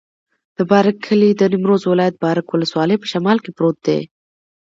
[0.57, 3.99] د بارک کلی د نیمروز ولایت، بارک ولسوالي په شمال کې پروت دی.